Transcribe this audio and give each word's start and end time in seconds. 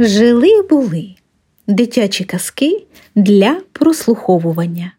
Жили 0.00 0.62
були 0.62 1.14
дитячі 1.66 2.24
казки 2.24 2.86
для 3.14 3.60
прослуховування. 3.72 4.92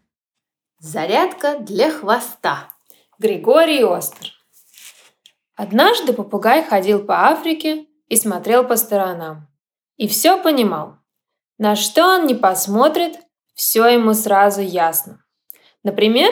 Зарядка 0.80 1.54
для 1.54 1.90
хвоста. 1.90 2.68
Григорий 3.18 3.84
Остер. 3.84 4.30
Однажды 5.56 6.12
попугай 6.12 6.64
ходил 6.64 7.06
по 7.06 7.14
Африке 7.14 7.86
и 8.10 8.16
смотрел 8.16 8.64
по 8.64 8.76
сторонам. 8.76 9.46
И 9.96 10.06
все 10.06 10.42
понимал. 10.42 10.94
На 11.58 11.76
что 11.76 12.02
он 12.02 12.26
не 12.26 12.34
посмотрит, 12.34 13.18
все 13.54 13.86
ему 13.86 14.14
сразу 14.14 14.60
ясно. 14.60 15.24
Например, 15.82 16.30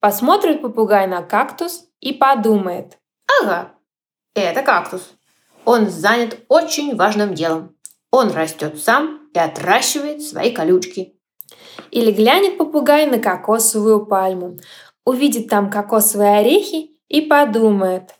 посмотрит 0.00 0.62
попугай 0.62 1.06
на 1.06 1.22
кактус 1.22 1.84
и 2.00 2.12
подумает. 2.12 2.98
Ага, 3.40 3.74
это 4.34 4.62
кактус. 4.62 5.14
Он 5.64 5.88
занят 5.88 6.38
очень 6.48 6.96
важным 6.96 7.34
делом. 7.34 7.77
Он 8.10 8.30
растет 8.30 8.80
сам 8.80 9.28
и 9.34 9.38
отращивает 9.38 10.22
свои 10.22 10.50
колючки. 10.50 11.14
Или 11.90 12.10
глянет 12.10 12.56
попугай 12.56 13.06
на 13.06 13.18
кокосовую 13.18 14.06
пальму, 14.06 14.58
увидит 15.04 15.48
там 15.48 15.70
кокосовые 15.70 16.38
орехи 16.38 16.90
и 17.08 17.20
подумает. 17.20 18.14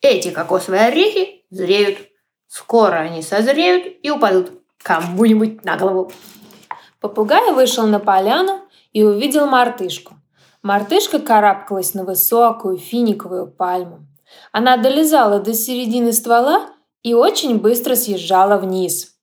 Эти 0.00 0.30
кокосовые 0.30 0.86
орехи 0.86 1.44
зреют. 1.50 1.98
Скоро 2.46 2.96
они 2.96 3.22
созреют 3.22 3.96
и 4.02 4.10
упадут 4.10 4.52
кому-нибудь 4.78 5.64
на 5.64 5.76
голову. 5.76 6.12
Попугай 7.00 7.52
вышел 7.52 7.86
на 7.86 7.98
поляну 7.98 8.60
и 8.92 9.02
увидел 9.02 9.46
мартышку. 9.46 10.14
Мартышка 10.62 11.18
карабкалась 11.18 11.94
на 11.94 12.04
высокую 12.04 12.78
финиковую 12.78 13.48
пальму. 13.48 14.06
Она 14.52 14.76
долезала 14.76 15.40
до 15.40 15.52
середины 15.52 16.12
ствола 16.12 16.70
и 17.02 17.14
очень 17.14 17.58
быстро 17.58 17.96
съезжала 17.96 18.58
вниз– 18.58 19.12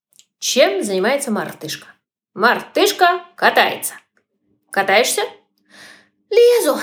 чем 0.44 0.84
занимается 0.84 1.32
мартышка? 1.32 1.88
Мартышка 2.34 3.22
катается. 3.38 3.94
Катаешься? 4.72 5.22
Лезу, 6.30 6.78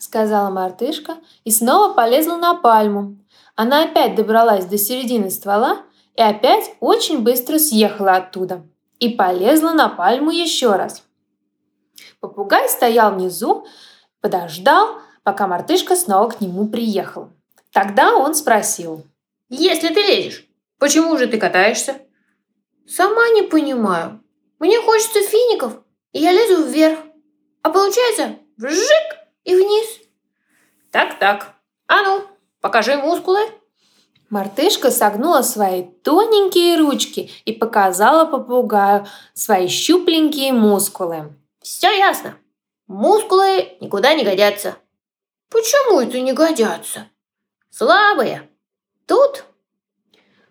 сказала 0.00 0.50
мартышка 0.50 1.18
и 1.44 1.52
снова 1.52 1.94
полезла 1.94 2.34
на 2.34 2.56
пальму. 2.56 3.18
Она 3.54 3.84
опять 3.84 4.16
добралась 4.16 4.64
до 4.64 4.78
середины 4.78 5.30
ствола 5.30 5.82
и 6.16 6.22
опять 6.22 6.74
очень 6.80 7.20
быстро 7.20 7.60
съехала 7.60 8.16
оттуда 8.16 8.64
и 8.98 9.10
полезла 9.10 9.70
на 9.70 9.88
пальму 9.88 10.32
еще 10.32 10.74
раз. 10.74 11.04
Попугай 12.18 12.68
стоял 12.68 13.14
внизу, 13.14 13.64
подождал, 14.20 14.98
пока 15.22 15.46
мартышка 15.46 15.94
снова 15.94 16.30
к 16.30 16.40
нему 16.40 16.66
приехала. 16.66 17.30
Тогда 17.70 18.16
он 18.16 18.34
спросил. 18.34 19.06
«Если 19.50 19.94
ты 19.94 20.02
лезешь, 20.02 20.44
почему 20.80 21.16
же 21.16 21.28
ты 21.28 21.38
катаешься?» 21.38 22.00
Сама 22.88 23.28
не 23.30 23.42
понимаю. 23.42 24.22
Мне 24.58 24.80
хочется 24.80 25.20
фиников, 25.22 25.74
и 26.12 26.20
я 26.20 26.32
лезу 26.32 26.62
вверх. 26.64 26.98
А 27.62 27.70
получается 27.70 28.36
вжик 28.56 29.18
и 29.44 29.54
вниз. 29.54 29.86
Так-так. 30.90 31.54
А 31.88 32.02
ну, 32.02 32.24
покажи 32.60 32.96
мускулы. 32.96 33.40
Мартышка 34.30 34.90
согнула 34.90 35.42
свои 35.42 35.84
тоненькие 35.84 36.78
ручки 36.78 37.30
и 37.44 37.52
показала 37.52 38.24
попугаю 38.24 39.06
свои 39.34 39.68
щупленькие 39.68 40.52
мускулы. 40.52 41.32
Все 41.60 41.96
ясно. 41.96 42.36
Мускулы 42.86 43.76
никуда 43.80 44.14
не 44.14 44.24
годятся. 44.24 44.76
Почему 45.50 46.00
это 46.00 46.20
не 46.20 46.32
годятся? 46.32 47.08
Слабые. 47.70 48.48
Тут 49.06 49.44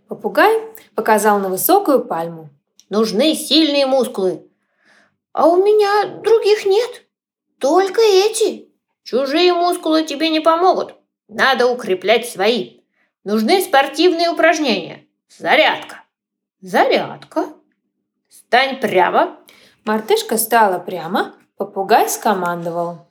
Попугай 0.08 0.62
показал 0.96 1.40
на 1.40 1.50
высокую 1.50 2.06
пальму. 2.06 2.50
Нужны 2.90 3.34
сильные 3.34 3.88
мускулы. 3.88 4.48
А 5.34 5.48
у 5.48 5.64
меня 5.64 6.22
других 6.22 6.66
нет. 6.66 7.04
Только 7.60 8.02
эти. 8.02 8.70
Чужие 9.04 9.54
мускулы 9.54 10.04
тебе 10.04 10.30
не 10.30 10.40
помогут. 10.40 10.96
Надо 11.28 11.68
укреплять 11.68 12.30
свои. 12.30 12.82
Нужны 13.24 13.62
спортивные 13.62 14.30
упражнения. 14.30 15.06
Зарядка. 15.28 16.04
Зарядка? 16.62 17.48
Стань 18.30 18.80
прямо. 18.80 19.40
Мартышка 19.84 20.38
стала 20.38 20.80
прямо. 20.80 21.36
Попугай 21.58 22.08
скомандовал. 22.10 23.08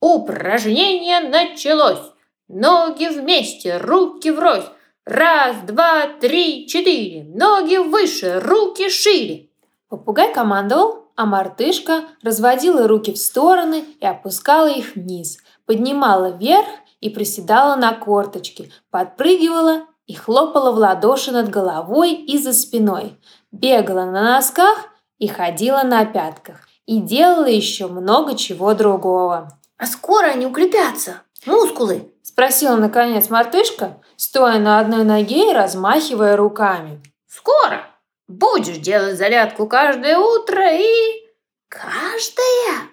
Упражнение 0.00 1.20
началось. 1.20 2.12
Ноги 2.48 3.06
вместе, 3.06 3.76
руки 3.76 4.30
врозь. 4.30 4.64
Раз, 5.06 5.56
два, 5.66 6.06
три, 6.20 6.68
четыре. 6.68 7.24
Ноги 7.24 7.76
выше, 7.76 8.38
руки 8.38 8.90
шире. 8.90 9.48
Попугай 9.88 10.32
командовал, 10.32 11.10
а 11.16 11.24
мартышка 11.24 12.04
разводила 12.22 12.86
руки 12.86 13.12
в 13.12 13.18
стороны 13.18 13.84
и 13.98 14.06
опускала 14.06 14.68
их 14.68 14.94
вниз, 14.94 15.38
поднимала 15.64 16.30
вверх 16.30 16.68
и 17.00 17.08
приседала 17.08 17.76
на 17.76 17.94
корточки, 17.94 18.70
подпрыгивала 18.90 19.84
и 20.06 20.14
хлопала 20.14 20.70
в 20.70 20.76
ладоши 20.76 21.32
над 21.32 21.48
головой 21.48 22.12
и 22.12 22.36
за 22.38 22.52
спиной, 22.52 23.18
бегала 23.52 24.04
на 24.04 24.22
носках 24.22 24.88
и 25.18 25.28
ходила 25.28 25.82
на 25.82 26.04
пятках, 26.04 26.68
и 26.86 27.00
делала 27.00 27.46
еще 27.46 27.86
много 27.86 28.36
чего 28.36 28.74
другого. 28.74 29.58
«А 29.78 29.86
скоро 29.86 30.26
они 30.26 30.46
укрепятся? 30.46 31.22
Мускулы?»– 31.46 32.09
спросила 32.40 32.76
наконец 32.76 33.28
мартышка, 33.28 34.02
стоя 34.16 34.58
на 34.58 34.80
одной 34.80 35.04
ноге 35.04 35.50
и 35.50 35.52
размахивая 35.52 36.38
руками. 36.38 37.02
«Скоро! 37.26 37.86
Будешь 38.28 38.78
делать 38.78 39.18
зарядку 39.18 39.66
каждое 39.66 40.16
утро 40.16 40.74
и...» 40.74 41.28
«Каждое?» 41.68 42.88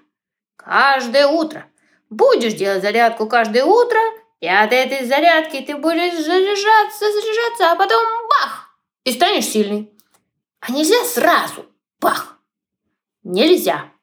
«Каждое 0.58 1.28
утро. 1.28 1.66
Будешь 2.10 2.56
делать 2.56 2.82
зарядку 2.82 3.26
каждое 3.30 3.64
утро, 3.64 3.98
и 4.42 4.50
от 4.50 4.74
этой 4.74 5.06
зарядки 5.06 5.62
ты 5.62 5.78
будешь 5.78 6.26
заряжаться, 6.26 7.06
заряжаться, 7.10 7.72
а 7.72 7.76
потом 7.78 8.04
бах! 8.28 8.78
И 9.06 9.14
станешь 9.14 9.46
сильный. 9.46 9.94
А 10.60 10.74
нельзя 10.74 11.06
сразу 11.06 11.68
бах? 12.02 12.38
Нельзя. 13.24 13.94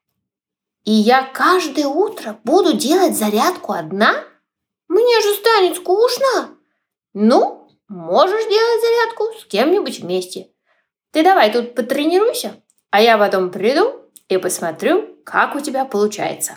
И 0.84 0.92
я 0.92 1.22
каждое 1.22 1.86
утро 1.86 2.40
буду 2.44 2.72
делать 2.72 3.14
зарядку 3.14 3.74
одна? 3.74 4.24
Мне 5.04 5.20
же 5.20 5.34
станет 5.34 5.76
скучно. 5.76 6.56
Ну, 7.12 7.68
можешь 7.88 8.48
делать 8.48 8.80
зарядку 8.80 9.24
с 9.38 9.44
кем-нибудь 9.44 10.00
вместе. 10.00 10.48
Ты 11.12 11.22
давай 11.22 11.52
тут 11.52 11.74
потренируйся, 11.74 12.62
а 12.90 13.02
я 13.02 13.18
потом 13.18 13.50
приду 13.50 14.00
и 14.30 14.38
посмотрю, 14.38 15.16
как 15.26 15.56
у 15.56 15.60
тебя 15.60 15.84
получается. 15.84 16.56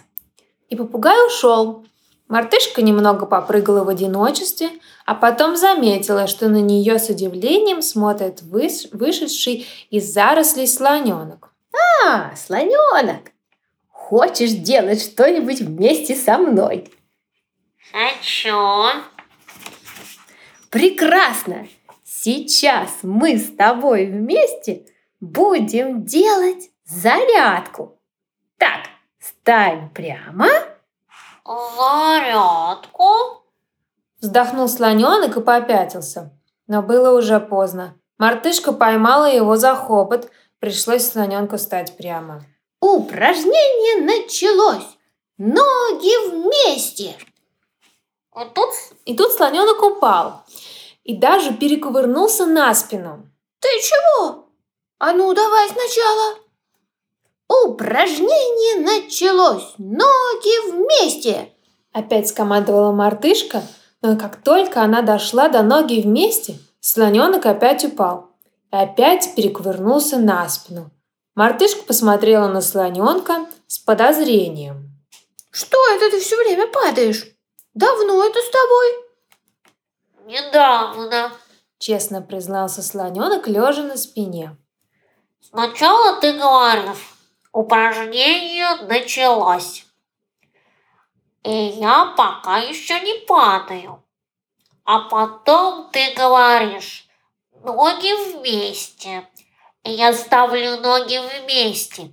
И 0.70 0.78
попугай 0.78 1.28
ушел. 1.28 1.86
Мартышка 2.30 2.82
немного 2.82 3.26
попрыгала 3.26 3.84
в 3.84 3.90
одиночестве, 3.90 4.70
а 5.06 5.14
потом 5.14 5.58
заметила, 5.58 6.26
что 6.28 6.48
на 6.48 6.62
нее 6.62 7.00
с 7.00 7.10
удивлением 7.10 7.82
смотрит 7.82 8.42
выш- 8.42 8.88
вышедший 8.94 9.68
из 9.90 10.06
зарослей 10.14 10.68
слоненок. 10.68 11.54
А, 12.06 12.34
слоненок! 12.38 13.32
Хочешь 13.90 14.52
делать 14.52 15.02
что-нибудь 15.02 15.60
вместе 15.60 16.16
со 16.16 16.38
мной? 16.38 16.90
Хочу. 17.92 18.88
Прекрасно! 20.70 21.68
Сейчас 22.04 22.90
мы 23.04 23.38
с 23.38 23.56
тобой 23.56 24.06
вместе 24.08 24.86
будем 25.20 26.04
делать 26.04 26.70
зарядку. 26.86 28.00
Так, 28.58 28.88
стань 29.20 29.90
прямо. 29.94 30.48
Зарядку? 31.46 33.44
Вздохнул 34.20 34.68
слоненок 34.68 35.38
и 35.38 35.42
попятился. 35.42 36.34
Но 36.68 36.82
было 36.82 37.18
уже 37.18 37.40
поздно. 37.40 37.96
Мартышка 38.18 38.74
поймала 38.74 39.32
его 39.32 39.56
за 39.56 39.76
хобот. 39.76 40.30
Пришлось 40.60 41.08
слоненку 41.08 41.58
стать 41.58 41.96
прямо. 41.96 42.44
Упражнение 42.82 44.04
началось. 44.04 44.98
Ноги 45.38 46.30
вместе. 46.30 47.16
И 49.06 49.16
тут, 49.16 49.32
слоненок 49.32 49.82
упал 49.82 50.44
и 51.04 51.16
даже 51.16 51.54
перекувырнулся 51.54 52.46
на 52.46 52.74
спину. 52.76 53.28
Ты 53.60 53.68
чего? 53.82 54.50
А 55.00 55.14
ну 55.14 55.34
давай 55.34 55.70
сначала. 55.70 56.36
Упражнение 57.66 58.82
началось. 58.82 59.74
Ноги 59.78 60.72
вместе. 60.72 61.54
Опять 61.94 62.28
скомандовала 62.28 62.92
мартышка, 62.92 63.64
но 64.02 64.18
как 64.18 64.44
только 64.44 64.82
она 64.82 65.02
дошла 65.02 65.50
до 65.50 65.64
ноги 65.64 66.02
вместе, 66.02 66.60
слоненок 66.80 67.46
опять 67.46 67.86
упал 67.86 68.32
и 68.72 68.76
опять 68.76 69.34
перекувырнулся 69.36 70.18
на 70.20 70.48
спину. 70.50 70.92
Мартышка 71.34 71.84
посмотрела 71.84 72.48
на 72.48 72.62
слоненка 72.62 73.48
с 73.66 73.80
подозрением. 73.80 74.92
Что 75.50 75.78
это 75.96 76.12
ты 76.12 76.20
все 76.20 76.36
время 76.36 76.68
падаешь? 76.68 77.37
Давно 77.78 78.24
это 78.24 78.40
с 78.40 78.50
тобой? 78.50 79.06
Недавно. 80.26 81.32
честно 81.78 82.24
признался 82.24 82.82
слоненок, 82.82 83.48
лежа 83.48 83.84
на 83.84 83.98
спине. 83.98 84.58
Сначала 85.42 86.20
ты 86.20 86.34
говоришь, 86.34 87.14
упражнение 87.52 88.78
началось. 88.88 89.86
И 91.44 91.52
я 91.52 92.16
пока 92.18 92.58
еще 92.58 93.00
не 93.00 93.24
падаю. 93.28 94.04
А 94.84 95.02
потом 95.02 95.92
ты 95.92 96.16
говоришь, 96.16 97.08
ноги 97.64 98.40
вместе. 98.40 99.30
И 99.84 99.92
я 99.92 100.14
ставлю 100.14 100.78
ноги 100.78 101.20
вместе. 101.20 102.12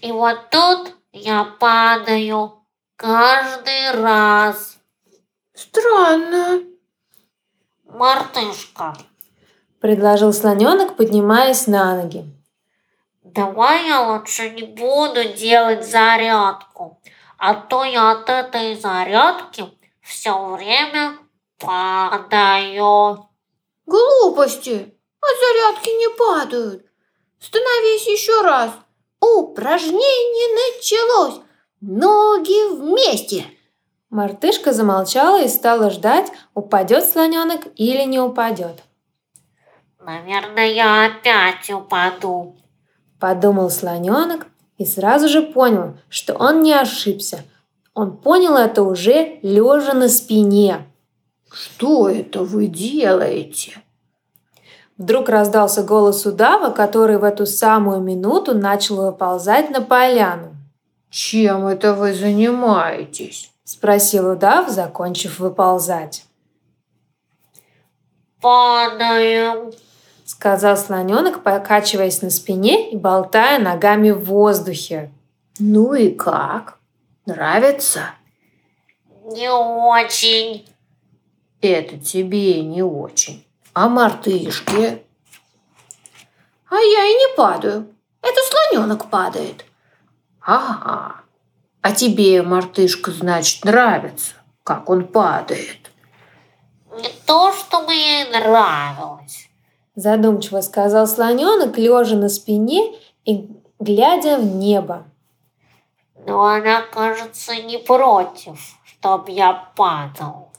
И 0.00 0.10
вот 0.10 0.50
тут 0.50 0.92
я 1.12 1.44
падаю 1.44 2.66
каждый 2.96 3.92
раз. 3.92 4.74
Странно. 5.54 6.62
Мартышка, 7.84 8.96
Предложил 9.80 10.32
слоненок, 10.32 10.96
поднимаясь 10.96 11.66
на 11.66 11.94
ноги. 11.94 12.24
давай 13.22 13.86
я 13.86 14.00
лучше 14.00 14.50
не 14.50 14.62
буду 14.62 15.24
делать 15.34 15.86
зарядку. 15.88 17.00
А 17.38 17.54
то 17.54 17.84
я 17.84 18.12
от 18.12 18.28
этой 18.30 18.74
зарядки 18.76 19.64
все 20.00 20.32
время 20.54 21.18
падаю. 21.58 23.28
Глупости. 23.86 24.94
От 25.20 25.38
зарядки 25.40 25.88
не 25.90 26.08
падают. 26.16 26.86
Становись 27.38 28.06
еще 28.06 28.40
раз. 28.40 28.70
Упражнение 29.20 30.48
началось. 30.54 31.40
Ноги 31.80 32.76
вместе. 32.76 33.46
Мартышка 34.14 34.72
замолчала 34.72 35.42
и 35.42 35.48
стала 35.48 35.90
ждать, 35.90 36.30
упадет 36.54 37.04
слоненок 37.04 37.62
или 37.74 38.04
не 38.04 38.20
упадет. 38.20 38.80
Наверное, 39.98 40.68
я 40.68 41.06
опять 41.06 41.68
упаду. 41.72 42.54
Подумал 43.18 43.70
слоненок 43.70 44.46
и 44.78 44.86
сразу 44.86 45.28
же 45.28 45.42
понял, 45.42 45.96
что 46.08 46.34
он 46.34 46.62
не 46.62 46.72
ошибся. 46.74 47.42
Он 47.92 48.16
понял 48.16 48.56
это 48.56 48.84
уже 48.84 49.40
лежа 49.42 49.94
на 49.94 50.08
спине. 50.08 50.86
Что 51.50 52.08
это 52.08 52.44
вы 52.44 52.68
делаете? 52.68 53.82
Вдруг 54.96 55.28
раздался 55.28 55.82
голос 55.82 56.24
удава, 56.24 56.70
который 56.70 57.18
в 57.18 57.24
эту 57.24 57.46
самую 57.46 57.98
минуту 57.98 58.54
начал 58.54 59.06
выползать 59.06 59.70
на 59.70 59.80
поляну. 59.80 60.54
Чем 61.10 61.66
это 61.66 61.94
вы 61.94 62.14
занимаетесь? 62.14 63.50
Спросил 63.74 64.30
удав, 64.30 64.68
закончив 64.68 65.40
выползать. 65.40 66.26
Падаем. 68.40 69.72
Сказал 70.24 70.76
слоненок, 70.76 71.42
покачиваясь 71.42 72.22
на 72.22 72.30
спине 72.30 72.92
и 72.92 72.96
болтая 72.96 73.58
ногами 73.58 74.12
в 74.12 74.26
воздухе. 74.26 75.10
Ну 75.58 75.92
и 75.92 76.14
как? 76.14 76.78
Нравится? 77.26 78.10
Не 79.24 79.50
очень. 79.50 80.68
Это 81.60 81.98
тебе 81.98 82.62
не 82.62 82.84
очень. 82.84 83.44
А 83.72 83.88
мартышки? 83.88 85.02
А 86.70 86.76
я 86.76 87.06
и 87.06 87.14
не 87.14 87.36
падаю. 87.36 87.92
Это 88.22 88.40
слоненок 88.70 89.10
падает. 89.10 89.64
Ага. 90.40 91.23
А 91.84 91.92
тебе, 91.92 92.40
мартышка, 92.40 93.10
значит, 93.10 93.62
нравится, 93.62 94.36
как 94.62 94.88
он 94.88 95.06
падает. 95.06 95.90
Не 96.96 97.10
то, 97.26 97.52
чтобы 97.52 97.92
ей 97.92 98.24
нравилось. 98.30 99.50
Задумчиво 99.94 100.62
сказал 100.62 101.06
слоненок, 101.06 101.76
лежа 101.76 102.16
на 102.16 102.30
спине 102.30 102.94
и 103.26 103.50
глядя 103.78 104.38
в 104.38 104.46
небо. 104.46 105.04
Но 106.26 106.42
она, 106.44 106.80
кажется, 106.90 107.54
не 107.56 107.76
против, 107.76 108.58
чтоб 108.84 109.28
я 109.28 109.52
падал. 109.76 110.52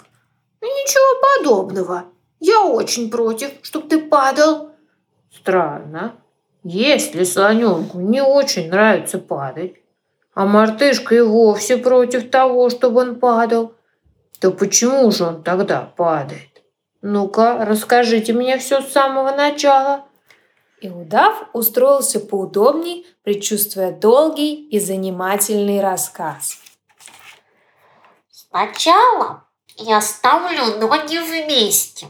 Ну, 0.61 0.67
Ничего 0.67 1.39
подобного. 1.39 2.03
Я 2.39 2.65
очень 2.65 3.09
против, 3.09 3.49
чтоб 3.63 3.89
ты 3.89 3.99
падал. 3.99 4.73
Странно. 5.35 6.17
Если 6.61 7.23
слоненку 7.23 7.99
не 7.99 8.21
очень 8.21 8.69
нравится 8.69 9.17
падать, 9.17 9.77
а 10.35 10.45
мартышка 10.45 11.15
и 11.15 11.21
вовсе 11.21 11.77
против 11.77 12.29
того, 12.29 12.69
чтобы 12.69 13.01
он 13.01 13.19
падал, 13.19 13.73
то 14.39 14.51
почему 14.51 15.09
же 15.09 15.23
он 15.23 15.43
тогда 15.43 15.81
падает? 15.81 16.61
Ну-ка, 17.01 17.65
расскажите 17.65 18.33
мне 18.33 18.57
все 18.57 18.81
с 18.81 18.91
самого 18.91 19.31
начала. 19.31 20.05
И 20.81 20.89
удав 20.89 21.49
устроился 21.53 22.19
поудобней, 22.19 23.07
предчувствуя 23.23 23.91
долгий 23.91 24.67
и 24.67 24.77
занимательный 24.77 25.81
рассказ. 25.81 26.59
Сначала 28.29 29.45
я 29.77 30.01
ставлю 30.01 30.77
ноги 30.79 31.17
вместе, 31.17 32.07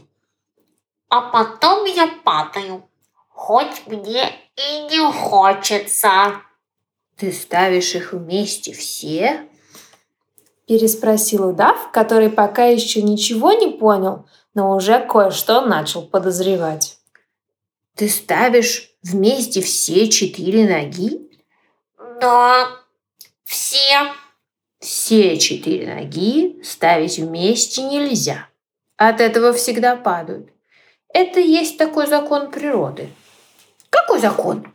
а 1.08 1.20
потом 1.20 1.84
я 1.84 2.08
падаю, 2.24 2.88
хоть 3.28 3.86
мне 3.86 4.32
и 4.56 4.80
не 4.90 5.12
хочется. 5.12 6.42
Ты 7.16 7.32
ставишь 7.32 7.94
их 7.94 8.12
вместе 8.12 8.72
все? 8.72 9.48
Переспросил 10.66 11.48
удав, 11.48 11.90
который 11.92 12.28
пока 12.28 12.66
еще 12.66 13.00
ничего 13.00 13.52
не 13.52 13.68
понял, 13.68 14.28
но 14.54 14.76
уже 14.76 15.00
кое-что 15.06 15.62
начал 15.62 16.02
подозревать. 16.02 16.98
Ты 17.94 18.10
ставишь 18.10 18.90
вместе 19.02 19.62
все 19.62 20.08
четыре 20.08 20.68
ноги? 20.68 21.30
Да, 22.20 22.68
все. 23.44 24.12
Все 24.78 25.38
четыре 25.38 25.94
ноги 25.94 26.60
ставить 26.62 27.18
вместе 27.18 27.82
нельзя. 27.82 28.48
От 28.98 29.22
этого 29.22 29.54
всегда 29.54 29.96
падают. 29.96 30.50
Это 31.08 31.40
есть 31.40 31.78
такой 31.78 32.06
закон 32.06 32.50
природы. 32.50 33.08
Какой 33.88 34.20
закон? 34.20 34.66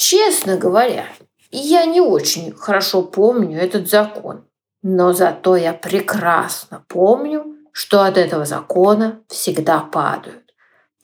Честно 0.00 0.56
говоря, 0.56 1.04
я 1.50 1.84
не 1.84 2.00
очень 2.00 2.52
хорошо 2.52 3.02
помню 3.02 3.58
этот 3.60 3.86
закон. 3.90 4.46
Но 4.80 5.12
зато 5.12 5.56
я 5.56 5.74
прекрасно 5.74 6.82
помню, 6.88 7.44
что 7.72 8.02
от 8.06 8.16
этого 8.16 8.46
закона 8.46 9.22
всегда 9.28 9.80
падают. 9.80 10.54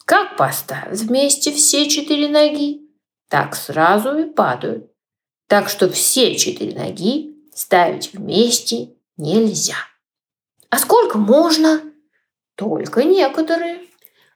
Как 0.06 0.38
поставят 0.38 0.98
вместе 0.98 1.52
все 1.52 1.90
четыре 1.90 2.28
ноги, 2.28 2.88
так 3.28 3.54
сразу 3.54 4.16
и 4.16 4.24
падают. 4.24 4.90
Так 5.46 5.68
что 5.68 5.90
все 5.90 6.34
четыре 6.34 6.74
ноги 6.74 7.36
ставить 7.52 8.14
вместе 8.14 8.94
нельзя. 9.18 9.76
А 10.70 10.78
сколько 10.78 11.18
можно? 11.18 11.82
Только 12.54 13.04
некоторые. 13.04 13.80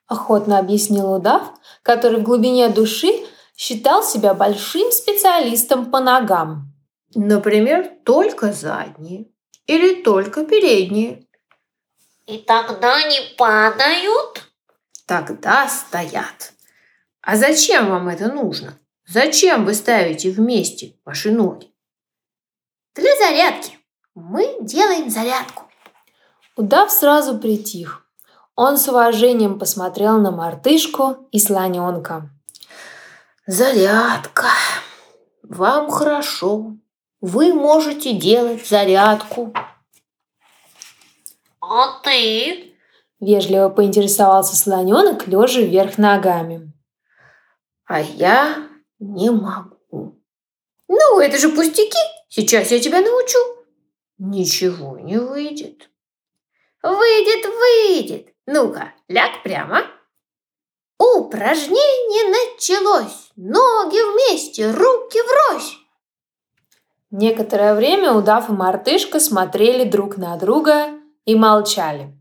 Охотно 0.06 0.58
объяснил 0.58 1.14
удав, 1.14 1.50
который 1.82 2.20
в 2.20 2.24
глубине 2.24 2.68
души 2.68 3.24
считал 3.60 4.02
себя 4.02 4.32
большим 4.32 4.90
специалистом 4.90 5.90
по 5.90 6.00
ногам. 6.00 6.72
Например, 7.14 7.90
только 8.06 8.54
задние 8.54 9.26
или 9.66 10.02
только 10.02 10.46
передние. 10.46 11.26
И 12.26 12.38
тогда 12.38 13.02
не 13.02 13.20
падают? 13.36 14.50
Тогда 15.06 15.68
стоят. 15.68 16.54
А 17.20 17.36
зачем 17.36 17.90
вам 17.90 18.08
это 18.08 18.32
нужно? 18.32 18.78
Зачем 19.06 19.66
вы 19.66 19.74
ставите 19.74 20.30
вместе 20.30 20.94
ваши 21.04 21.30
ноги? 21.30 21.70
Для 22.94 23.14
зарядки. 23.18 23.78
Мы 24.14 24.56
делаем 24.62 25.10
зарядку. 25.10 25.64
Удав 26.56 26.90
сразу 26.90 27.38
притих. 27.38 28.06
Он 28.54 28.78
с 28.78 28.88
уважением 28.88 29.58
посмотрел 29.58 30.18
на 30.18 30.30
мартышку 30.30 31.28
и 31.30 31.38
слоненка. 31.38 32.30
Зарядка. 33.52 34.46
Вам 35.42 35.90
хорошо. 35.90 36.76
Вы 37.20 37.52
можете 37.52 38.12
делать 38.12 38.64
зарядку. 38.64 39.52
А 41.60 42.00
ты? 42.04 42.76
Вежливо 43.18 43.68
поинтересовался 43.68 44.54
слоненок, 44.54 45.26
лежа 45.26 45.62
вверх 45.62 45.98
ногами. 45.98 46.72
А 47.86 48.00
я 48.00 48.68
не 49.00 49.30
могу. 49.30 50.22
Ну, 50.86 51.18
это 51.18 51.36
же 51.36 51.48
пустяки. 51.48 51.98
Сейчас 52.28 52.70
я 52.70 52.78
тебя 52.78 53.00
научу. 53.00 53.38
Ничего 54.18 54.96
не 54.96 55.18
выйдет. 55.18 55.90
Выйдет, 56.84 57.46
выйдет. 57.46 58.28
Ну-ка, 58.46 58.94
ляг 59.08 59.42
прямо. 59.42 59.82
Упражнение 61.00 62.28
началось. 62.28 63.30
Ноги 63.34 63.96
вместе, 63.96 64.70
руки 64.70 65.18
врозь. 65.22 65.78
Некоторое 67.10 67.74
время 67.74 68.12
удав 68.12 68.50
и 68.50 68.52
мартышка 68.52 69.18
смотрели 69.18 69.84
друг 69.88 70.18
на 70.18 70.36
друга 70.36 70.90
и 71.24 71.34
молчали. 71.34 72.14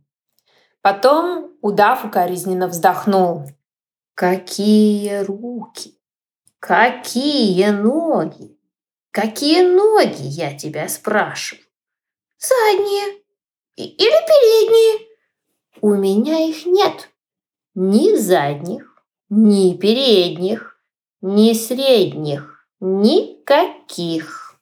Потом 0.82 1.58
удав 1.62 2.06
укоризненно 2.06 2.70
вздохнул. 2.70 3.44
Какие 4.14 5.24
руки! 5.26 6.00
Какие 6.60 7.72
ноги! 7.72 8.58
Какие 9.12 9.62
ноги, 9.62 10.22
я 10.22 10.58
тебя 10.58 10.88
спрашиваю? 10.88 11.66
Задние 12.38 13.18
или 13.76 13.98
передние? 13.98 15.08
У 15.82 15.96
меня 15.96 16.40
их 16.48 16.66
нет. 16.66 17.10
Ни 17.82 18.18
задних, 18.18 18.94
ни 19.30 19.74
передних, 19.78 20.78
ни 21.22 21.54
средних, 21.54 22.68
никаких. 22.82 24.56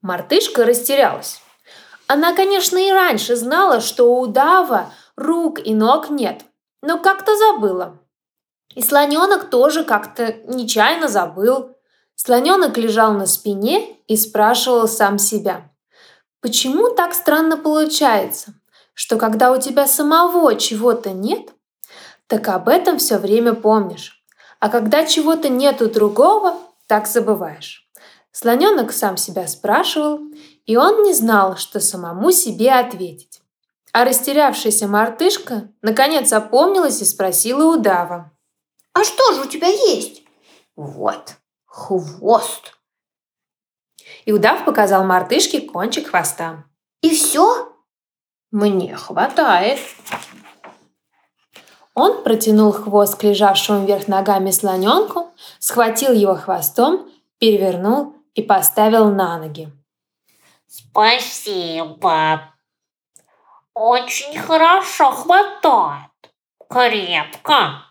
Мартышка 0.00 0.64
растерялась. 0.64 1.40
Она, 2.06 2.32
конечно, 2.36 2.78
и 2.78 2.92
раньше 2.92 3.34
знала, 3.34 3.80
что 3.80 4.14
у 4.14 4.20
удава 4.20 4.94
рук 5.16 5.58
и 5.58 5.74
ног 5.74 6.08
нет, 6.08 6.42
но 6.82 7.00
как-то 7.00 7.36
забыла. 7.36 7.98
И 8.76 8.80
слоненок 8.80 9.50
тоже 9.50 9.82
как-то 9.82 10.32
нечаянно 10.44 11.08
забыл. 11.08 11.74
Слоненок 12.14 12.78
лежал 12.78 13.12
на 13.12 13.26
спине 13.26 13.96
и 14.06 14.16
спрашивал 14.16 14.86
сам 14.86 15.18
себя. 15.18 15.68
Почему 16.40 16.94
так 16.94 17.12
странно 17.14 17.56
получается, 17.56 18.54
что 18.94 19.16
когда 19.16 19.50
у 19.50 19.60
тебя 19.60 19.88
самого 19.88 20.54
чего-то 20.54 21.10
нет, 21.10 21.50
так 22.32 22.48
об 22.48 22.70
этом 22.70 22.96
все 22.96 23.18
время 23.18 23.52
помнишь, 23.52 24.24
а 24.58 24.70
когда 24.70 25.04
чего-то 25.04 25.50
нет 25.50 25.82
у 25.82 25.90
другого, 25.90 26.56
так 26.86 27.06
забываешь. 27.06 27.86
Слоненок 28.30 28.90
сам 28.90 29.18
себя 29.18 29.46
спрашивал, 29.46 30.18
и 30.64 30.74
он 30.78 31.02
не 31.02 31.12
знал, 31.12 31.58
что 31.58 31.78
самому 31.78 32.32
себе 32.32 32.72
ответить. 32.72 33.42
А 33.92 34.06
растерявшаяся 34.06 34.88
мартышка 34.88 35.68
наконец 35.82 36.32
опомнилась 36.32 37.02
и 37.02 37.04
спросила 37.04 37.76
удава. 37.76 38.32
«А 38.94 39.04
что 39.04 39.34
же 39.34 39.42
у 39.42 39.44
тебя 39.44 39.68
есть?» 39.68 40.22
«Вот, 40.74 41.34
хвост!» 41.66 42.78
И 44.24 44.32
удав 44.32 44.64
показал 44.64 45.04
мартышке 45.04 45.60
кончик 45.60 46.08
хвоста. 46.08 46.64
«И 47.02 47.10
все?» 47.10 47.76
«Мне 48.50 48.96
хватает!» 48.96 49.80
Он 51.94 52.22
протянул 52.22 52.72
хвост 52.72 53.16
к 53.16 53.22
лежавшему 53.22 53.84
вверх 53.84 54.08
ногами 54.08 54.50
слоненку, 54.50 55.30
схватил 55.58 56.12
его 56.12 56.34
хвостом, 56.34 57.10
перевернул 57.38 58.14
и 58.34 58.42
поставил 58.42 59.10
на 59.10 59.38
ноги. 59.38 59.70
Спасибо. 60.66 62.54
Очень 63.74 64.38
хорошо 64.38 65.10
хватает. 65.10 66.08
Крепко. 66.66 67.84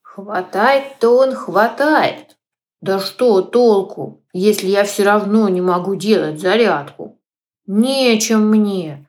Хватает-то 0.00 1.10
он 1.10 1.34
хватает. 1.34 2.38
Да 2.80 3.00
что 3.00 3.42
толку, 3.42 4.22
если 4.32 4.68
я 4.68 4.84
все 4.84 5.02
равно 5.04 5.50
не 5.50 5.60
могу 5.60 5.94
делать 5.94 6.40
зарядку? 6.40 7.18
Нечем 7.66 8.48
мне. 8.48 9.06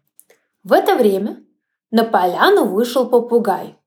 В 0.64 0.74
это 0.74 0.96
время 0.96 1.42
на 1.92 2.04
поляну 2.04 2.66
вышел 2.66 3.08
попугай. 3.08 3.78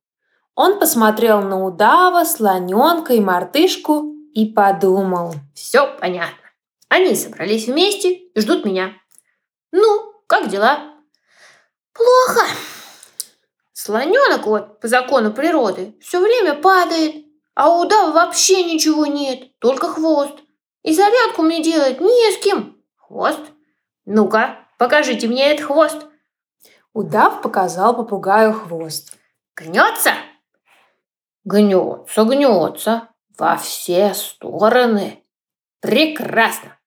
Он 0.55 0.79
посмотрел 0.79 1.43
на 1.43 1.65
удава, 1.65 2.25
слоненка 2.25 3.15
и 3.15 3.21
мартышку 3.21 4.15
и 4.35 4.47
подумал. 4.47 5.35
Все 5.55 5.87
понятно. 5.99 6.37
Они 6.89 7.15
собрались 7.15 7.67
вместе 7.67 8.13
и 8.13 8.41
ждут 8.41 8.65
меня. 8.65 8.93
Ну, 9.73 10.13
как 10.27 10.49
дела? 10.49 10.95
Плохо. 11.93 12.47
Слоненок 13.73 14.47
вот 14.47 14.81
по 14.81 14.89
закону 14.89 15.33
природы 15.33 15.97
все 16.03 16.21
время 16.21 16.55
падает, 16.55 17.25
а 17.55 17.71
у 17.71 17.83
удава 17.83 18.13
вообще 18.13 18.65
ничего 18.65 19.07
нет, 19.07 19.59
только 19.59 19.89
хвост. 19.89 20.35
И 20.83 20.95
зарядку 20.95 21.43
мне 21.43 21.63
делать 21.63 22.01
не 22.01 22.33
с 22.33 22.39
кем. 22.43 22.77
Хвост? 22.97 23.41
Ну-ка, 24.05 24.67
покажите 24.79 25.29
мне 25.29 25.53
этот 25.53 25.67
хвост. 25.67 26.07
Удав 26.93 27.43
показал 27.43 27.95
попугаю 27.95 28.53
хвост. 28.53 29.15
Гнется? 29.55 30.13
Гнется, 31.51 32.25
гнется. 32.25 33.09
Во 33.37 33.57
все 33.57 34.15
стороны. 34.15 35.25
Прекрасно. 35.81 36.79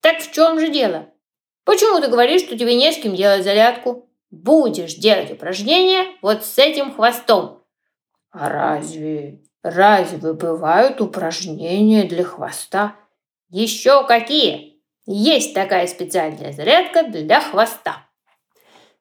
Так 0.00 0.20
в 0.20 0.30
чем 0.32 0.60
же 0.60 0.68
дело? 0.68 1.08
Почему 1.64 2.00
ты 2.00 2.06
говоришь, 2.08 2.42
что 2.42 2.56
тебе 2.56 2.76
не 2.76 2.92
с 2.92 2.98
кем 2.98 3.16
делать 3.16 3.42
зарядку? 3.42 4.08
Будешь 4.30 4.94
делать 4.94 5.32
упражнения 5.32 6.06
вот 6.22 6.44
с 6.44 6.56
этим 6.58 6.94
хвостом. 6.94 7.64
А 8.30 8.48
разве, 8.48 9.42
разве 9.62 10.32
бывают 10.32 11.00
упражнения 11.00 12.04
для 12.04 12.22
хвоста? 12.22 12.94
Еще 13.48 14.06
какие? 14.06 14.82
Есть 15.04 15.52
такая 15.52 15.88
специальная 15.88 16.52
зарядка 16.52 17.02
для 17.02 17.40
хвоста. 17.40 18.06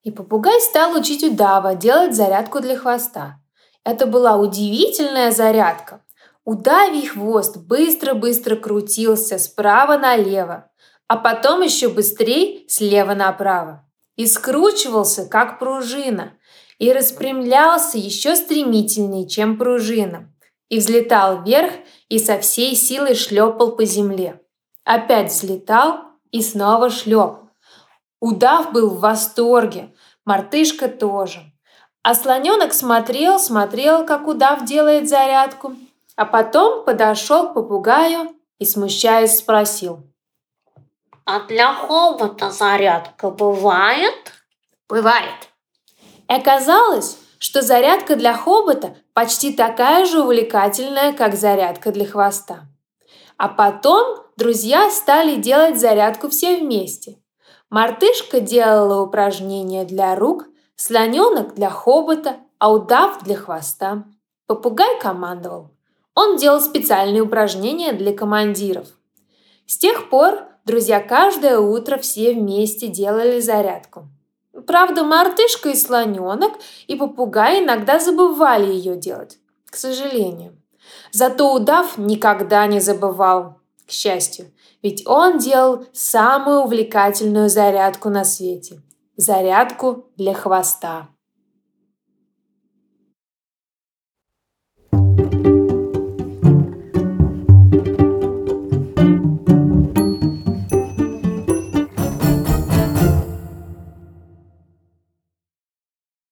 И 0.02 0.10
попугай 0.10 0.60
стал 0.62 0.98
учить 0.98 1.24
удава 1.24 1.76
делать 1.76 2.16
зарядку 2.16 2.60
для 2.60 2.76
хвоста. 2.76 3.41
Это 3.84 4.06
была 4.06 4.38
удивительная 4.38 5.32
зарядка. 5.32 6.04
Удавий 6.46 7.08
хвост 7.08 7.58
быстро-быстро 7.58 8.56
крутился 8.56 9.40
справа 9.40 9.98
налево, 9.98 10.70
а 11.08 11.18
потом 11.18 11.62
еще 11.62 11.90
быстрее 11.90 12.68
слева 12.68 13.14
направо. 13.14 13.86
И 14.16 14.26
скручивался, 14.28 15.26
как 15.28 15.60
пружина, 15.60 16.34
и 16.78 16.92
распрямлялся 16.92 17.98
еще 17.98 18.36
стремительнее, 18.36 19.28
чем 19.28 19.58
пружина, 19.58 20.32
и 20.70 20.80
взлетал 20.80 21.44
вверх 21.44 21.72
и 22.10 22.20
со 22.20 22.40
всей 22.40 22.76
силой 22.76 23.16
шлепал 23.16 23.76
по 23.76 23.86
земле. 23.86 24.42
Опять 24.84 25.32
взлетал 25.32 26.02
и 26.32 26.42
снова 26.42 26.90
шлепал. 26.90 27.50
Удав 28.20 28.72
был 28.72 28.90
в 28.90 29.00
восторге, 29.00 29.94
мартышка 30.26 30.88
тоже. 30.88 31.51
А 32.04 32.16
слоненок 32.16 32.74
смотрел, 32.74 33.40
смотрел, 33.40 34.06
как 34.06 34.28
удав 34.28 34.66
делает 34.66 35.08
зарядку, 35.08 35.76
а 36.16 36.26
потом 36.26 36.84
подошел 36.84 37.50
к 37.50 37.54
попугаю 37.54 38.36
и, 38.58 38.66
смущаясь, 38.66 39.38
спросил. 39.38 40.04
А 41.26 41.42
для 41.42 41.74
хобота 41.74 42.50
зарядка 42.50 43.30
бывает? 43.30 44.34
Бывает. 44.90 45.50
И 46.28 46.34
оказалось, 46.34 47.18
что 47.38 47.62
зарядка 47.62 48.16
для 48.16 48.34
хобота 48.34 48.96
почти 49.14 49.54
такая 49.54 50.06
же 50.06 50.22
увлекательная, 50.22 51.14
как 51.14 51.36
зарядка 51.36 51.92
для 51.92 52.06
хвоста. 52.06 52.62
А 53.38 53.48
потом 53.48 54.24
друзья 54.38 54.90
стали 54.90 55.36
делать 55.36 55.80
зарядку 55.80 56.30
все 56.30 56.58
вместе. 56.58 57.18
Мартышка 57.70 58.40
делала 58.40 59.02
упражнения 59.02 59.86
для 59.86 60.16
рук, 60.16 60.46
слоненок 60.82 61.54
для 61.54 61.70
хобота, 61.70 62.38
а 62.58 62.72
удав 62.74 63.24
для 63.24 63.36
хвоста. 63.36 64.04
Попугай 64.48 65.00
командовал. 65.00 65.70
Он 66.16 66.38
делал 66.38 66.60
специальные 66.60 67.22
упражнения 67.22 67.94
для 67.94 68.14
командиров. 68.14 68.88
С 69.68 69.78
тех 69.78 70.10
пор 70.10 70.40
друзья 70.66 71.00
каждое 71.00 71.60
утро 71.60 71.98
все 71.98 72.34
вместе 72.34 72.88
делали 72.88 73.40
зарядку. 73.40 74.08
Правда, 74.66 75.04
мартышка 75.04 75.70
и 75.70 75.76
слоненок 75.76 76.54
и 76.88 76.96
попугай 76.96 77.64
иногда 77.64 78.00
забывали 78.00 78.74
ее 78.74 78.96
делать, 78.96 79.38
к 79.70 79.76
сожалению. 79.76 80.58
Зато 81.12 81.54
удав 81.54 81.98
никогда 81.98 82.66
не 82.66 82.80
забывал, 82.80 83.60
к 83.86 83.92
счастью, 83.92 84.52
ведь 84.82 85.08
он 85.08 85.38
делал 85.38 85.86
самую 85.94 86.62
увлекательную 86.62 87.50
зарядку 87.50 88.10
на 88.10 88.24
свете– 88.24 88.82
зарядку 89.22 90.06
для 90.18 90.34
хвоста. 90.34 91.08